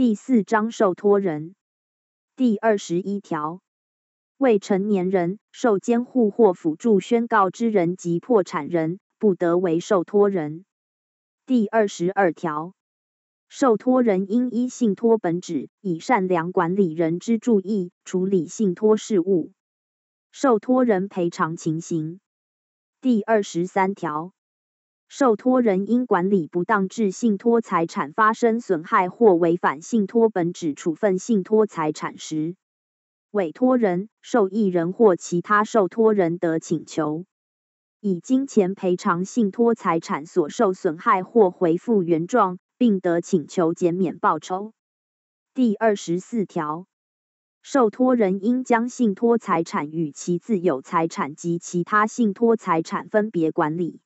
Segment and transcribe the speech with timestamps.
[0.00, 1.54] 第四章受托人
[2.34, 3.60] 第二十一条，
[4.38, 10.64] 未成年人受监护或辅助宣告之人及破产人，不得为受托人。
[11.44, 12.72] 第二十二条，
[13.50, 19.52] 受托人应依信托本旨，以善良管理人之注意处理信托事务。
[20.30, 22.20] 受托人赔偿情形。
[23.02, 24.32] 第二十三条。
[25.12, 32.54] 受托人因管理不当致信托财产发生损害或违反信托本旨处分信托财产时，
[33.32, 37.24] 委托人、受益人或其他受托人得请求
[37.98, 44.74] 以金钱赔偿信托财产所受损害或回复原状，并得请求减免报酬。
[45.54, 46.86] 第二十四条，
[47.62, 54.00] 受托人应将信托财产与其自有财产及其他信托财产分别管理。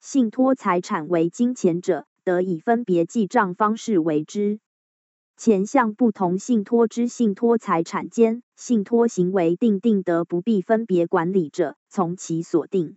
[0.00, 4.58] 信托财产为金钱者，得以分别记账方式为之。
[5.36, 12.96] 前项不同信托之信托财产间，信托行为定定得不必分别管理者，从其所定。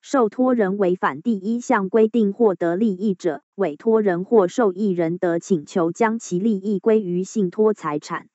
[0.00, 8.28] 受托人违反第一项规定获得利益者，委托人或受益人得请求将其利益归于信托财产。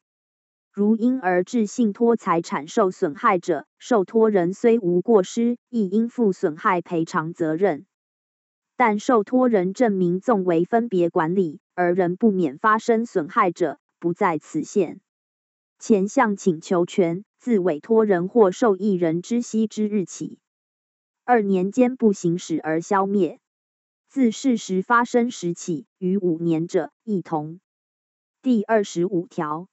[0.73, 7.85] 如因而致信托财产受损害者，受托人虽无过失，亦应负损害赔偿责任。
[8.77, 15.01] 但受托人证明纵为分别管理，而仍不免发生损害者，不在此限。
[15.77, 20.39] 前项请求权自委托人或受益人知悉之日起，
[21.25, 23.39] 二年间不行使而消灭；
[24.07, 27.59] 自事实发生时起，逾五年者，一同。
[28.41, 29.67] 第二十五条。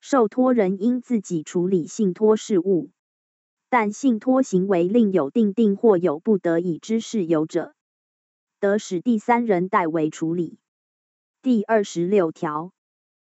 [0.00, 2.90] 受托人应自己处理信托事务，
[3.68, 7.74] 但信托行为另有定定或有不得已之事由者，
[8.60, 10.58] 得使第三人代为处理。
[11.42, 12.72] 第二十六条，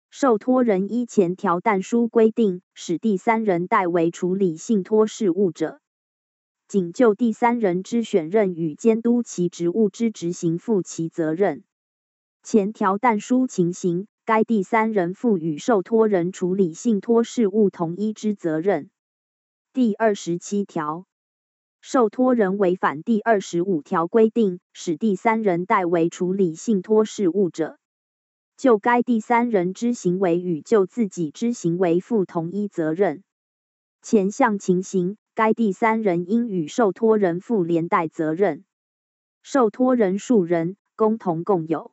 [0.09, 5.81] 受托人依前条但书规定使第三人代为处理信托事务者，
[6.67, 11.63] 仅就第三人之选任与监督其职务之执行负其责任。
[12.43, 14.07] 前条但书情形。
[14.23, 18.91] 该第三人负与受托人处理信托事务同一之责任。
[19.73, 21.07] 第二十七条，
[21.81, 27.79] 受托人违反第二十五条规定，使第三人代为处理信托事务者，
[28.57, 33.23] 就该第三人之行为与就自己之行为负同一责任。
[34.03, 38.65] 前项情形，该第三人应与受托人负连带责任。
[39.41, 41.91] 受托人数人，共同共有。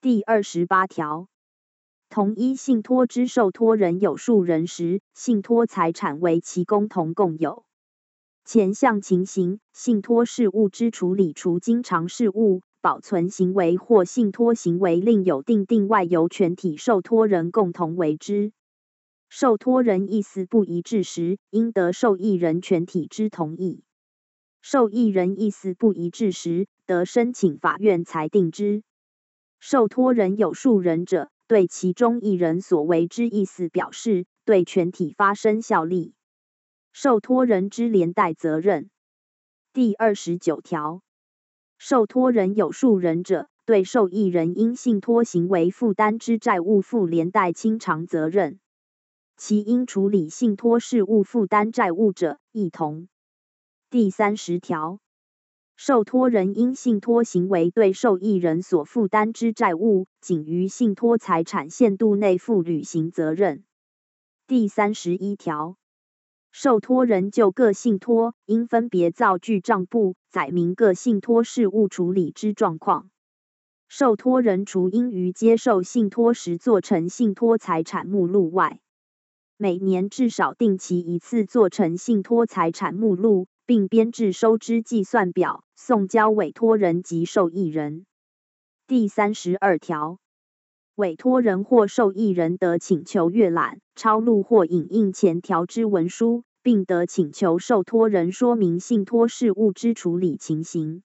[0.00, 1.28] 第二十八条。
[2.08, 7.64] 同一信托之受托人有数人时，信托财产为其共同共有。
[8.44, 18.52] 前项情形，信托事务之处理，除经常事务、保存行为或信托行为另有定定外，由全体受托人共同为之。
[19.28, 23.82] 受托人意思不一致时，应得受益人全体之同意；
[24.62, 28.84] 受益人意思不一致时，得申请法院裁定之。
[29.58, 36.14] 受托人有数人者，对其中一人所为之意思表示，对全体发生效力。
[36.92, 38.90] 受托人之连带责任。
[39.72, 41.02] 第二十九条，
[41.78, 48.58] 受托人有数人者，对受益人因信托行为负担之债务负连带清偿责任。
[49.36, 53.08] 其应处理信托事务负担债务者，亦同。
[53.90, 54.98] 第三十条。
[55.78, 63.62] 受托人因信托行为对受益人所负担之债务，仅于信托财产限度内负履行责任。
[64.46, 65.76] 第三十一条，
[66.50, 73.10] 受托人就各信托，应分别造具账簿，载明各信托事务处理之状况。
[73.86, 78.80] 受托人除应于接受信托时做成信托财产目录外，
[79.58, 83.46] 每年至少定期一次做成信托财产目录。
[83.66, 88.06] 并编制收支计算表，送交委托人及受益人。
[88.86, 90.20] 第三十二条，
[90.94, 101.02] 委托人或受益人得请求阅览、抄录或影印前条之文书，并得请求受托人说明信托事务之处理情形。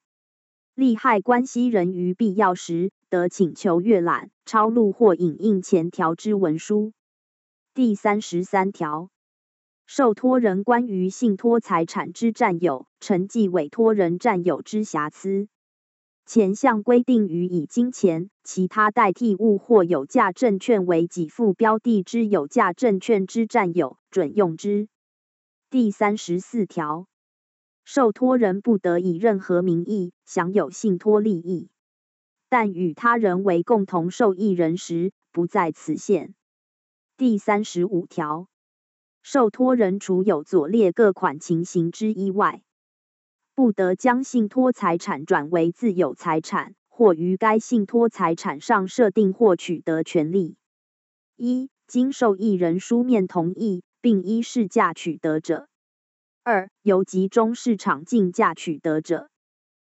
[0.75, 6.93] 利害关系人于必要时，得请求阅览、抄录或影印前条之文书。
[7.73, 9.09] 第三十三条。
[9.93, 15.49] 受托人关于信托财产之占有，承继委托人占有之瑕疵，
[16.25, 24.87] 前项规定予以金钱、其他代替物或有价证券为给付标的之有价证券之占有，准用之。
[25.69, 27.07] 第三十四条，
[27.83, 31.69] 受托人不得以任何名义享有信托利益，
[32.47, 36.33] 但与他人为共同受益人时，不在此限。
[37.17, 38.47] 第三十五条，
[39.23, 42.63] 受托人除有左列各款情形之一外，
[43.53, 50.57] 不得将信托财产转为自有财产，或于该信托财产上设定或取得权利。
[51.35, 55.67] 一、经受益人书面同意，并依市价取得者；
[56.43, 59.27] 二、由集中市场竞价取得者；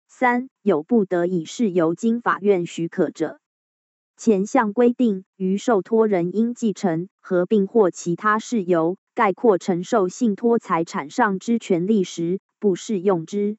[0.07, 3.41] 三、有不得已事由经法院许可者。
[4.17, 13.59] 前项规定，于受托人因继承、合并或其他事由，概括承受信托财产上之权利时，不适用之。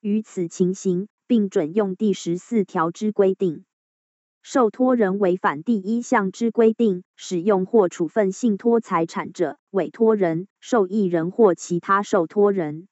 [0.00, 3.64] 于此情形，并准用第十四条之规定。
[4.40, 12.88] 受托人违反第一项之规定，使用或处分信托财产者，委托人、受益人或其他受托人，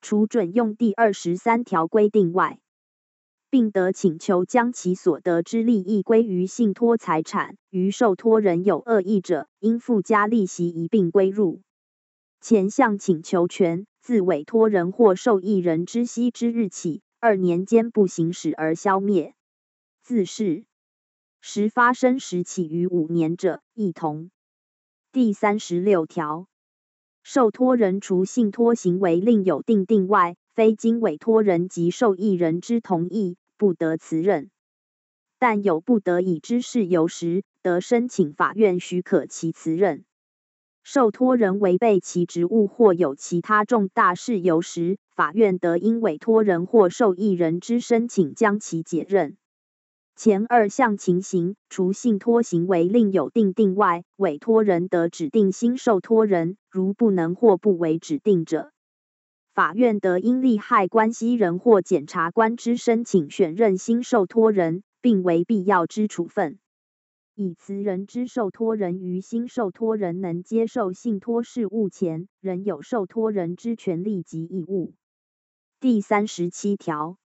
[0.00, 2.58] 除准用第二十三条规定外，
[3.50, 7.56] 并得请求将其所得之利益归于信托财产。
[7.68, 11.60] 于受托人有恶意者，应附加利息一并归入。
[12.40, 13.86] 前项请求权。
[14.02, 19.34] 自委托人或受益人知悉之日起，二年间不行使而消灭；
[20.02, 20.64] 自是
[21.42, 24.30] 时发生时起于五年者，一同。
[25.12, 26.48] 第三十六条，
[27.22, 34.50] 受托人除信托行为另有定定外，非经委托人及受益人之同意，不得辞任。
[35.38, 40.06] 但有不得已之事由时，得申请法院许可其辞任。
[40.82, 49.36] 受托人违背其职务或有其他重大事由时，法院得因委托人或受益人之申请将其解任。
[50.16, 58.72] 前二项情形，除信托行为另有定定外，委托人得指定新受托人；如不能或不为指定者，
[59.60, 66.58] 法院得因利害关系人或检察官之申请选任新受托人，并为必要之处分。
[67.34, 74.94] 以辞人之受托人于新受托人能接受信托事务前，仍有受托人之权利及义务。
[75.78, 77.18] 第三十七条，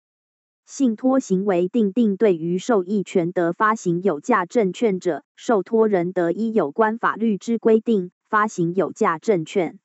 [0.64, 9.78] 信托行为定定对于受益权得发行有价证券者，受托人得依有关法律之规定发行有价证券。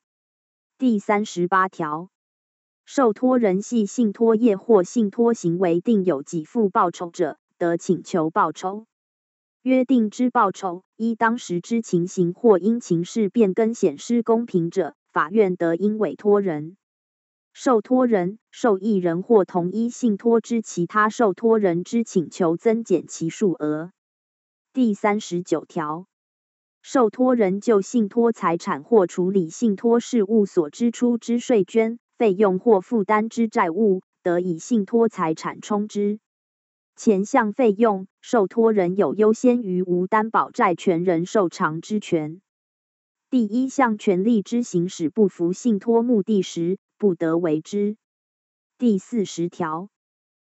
[0.78, 2.08] 第三十八条，
[2.90, 8.86] 受托人系信托业或信托行为定有给付报酬者，得请求报酬。
[9.60, 16.78] 约定之报酬，依当时之情形或因情势变更显失公平者，法院得因委托人、
[17.52, 23.92] 受托人、受益人或同一信托之其他受托人之请求增减其数额。
[24.72, 26.06] 第三十九条，
[26.80, 36.18] 受托人就信托财产或处理信托事务所支出之税捐、费用或负担之债务，得以信托财产充之。
[36.96, 42.40] 前项费用，受托人有优先于无担保债权人受偿之权。
[43.30, 47.96] 第一项权利之行使不符信托目的时，不得为之。
[48.78, 49.88] 第四十条，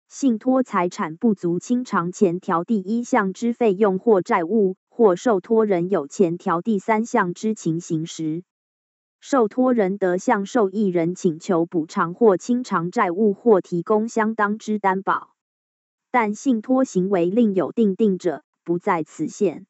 [0.07, 8.43] 信托财产不足清偿前条第一项之费用或债务，或受托人有前条第三项之情形时，
[9.23, 15.35] 受托人得向受益人请求补偿或清偿债务，或提供相当之担保。
[16.09, 19.67] 但信托行为另有定定者，不在此限。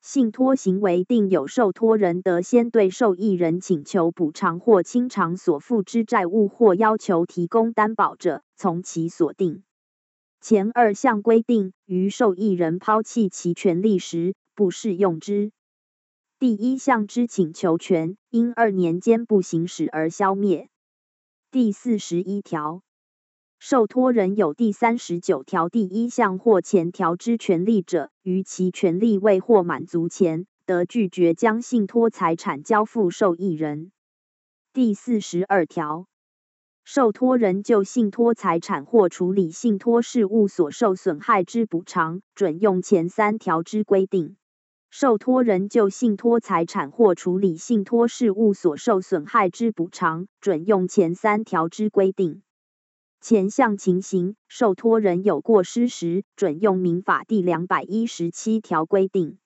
[0.00, 9.64] 信托行为定有受托人得先对受益人请求补偿或清偿所负之债务，或要求提供担保者，从其所定。
[10.40, 15.50] 前二项规定于受益人抛弃其权利时，不适用之。
[16.40, 20.68] 第一项之请求权，因二年间不行使而消灭。
[21.50, 22.82] 第四十一条。
[23.58, 33.90] 受托人有第三十九条第一项或前条之权利者，于其权利未获满足前，得拒绝将信托财产交付受益人。
[34.72, 36.06] 第四十二条，
[36.84, 44.36] 受托人就信托财产或处理信托事务所受损害之补偿，准用前三条之规定。
[44.90, 52.42] 受托人就信托财产或处理信托事务所受损害之补偿，准用前三条之规定。
[53.20, 59.38] 前项情形，受托人有过失时，准用民法第两百一十七条规定。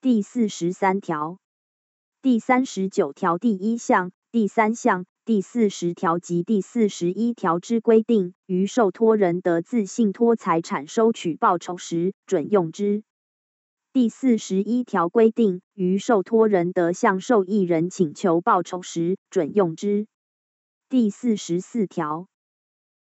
[0.00, 1.38] 第四十三条、
[2.20, 13.02] 第三十九条第一项、第三项、第四十条及第四十一条之规定，于受托人得自信托财产收取报酬时，准用之。
[13.98, 20.06] 第四十一条规定，于受托人得向受益人请求报酬时，准用之。
[20.88, 22.28] 第四十四条。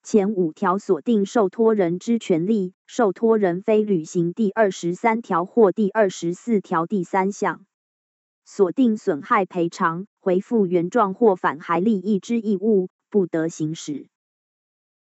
[0.02, 7.68] 前五条锁定受托人之权利，受托人非履行第二十三条或第二十四条第三项
[8.44, 14.10] 锁定损害赔偿、回复原状或返还利益之义务，不得行使。